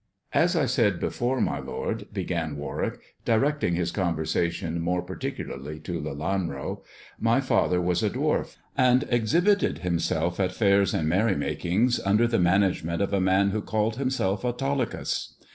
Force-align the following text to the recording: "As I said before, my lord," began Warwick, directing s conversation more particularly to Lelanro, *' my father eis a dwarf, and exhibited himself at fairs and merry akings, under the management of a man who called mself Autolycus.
"As 0.43 0.55
I 0.55 0.65
said 0.65 0.99
before, 0.99 1.39
my 1.39 1.59
lord," 1.59 2.07
began 2.11 2.57
Warwick, 2.57 2.97
directing 3.23 3.77
s 3.77 3.91
conversation 3.91 4.81
more 4.81 5.03
particularly 5.03 5.77
to 5.81 6.01
Lelanro, 6.01 6.81
*' 7.01 7.19
my 7.29 7.39
father 7.39 7.87
eis 7.87 8.01
a 8.01 8.09
dwarf, 8.09 8.57
and 8.75 9.05
exhibited 9.09 9.79
himself 9.85 10.39
at 10.39 10.53
fairs 10.53 10.95
and 10.95 11.07
merry 11.07 11.35
akings, 11.35 11.99
under 12.03 12.25
the 12.25 12.39
management 12.39 12.99
of 12.99 13.13
a 13.13 13.21
man 13.21 13.51
who 13.51 13.61
called 13.61 13.99
mself 13.99 14.43
Autolycus. 14.43 15.35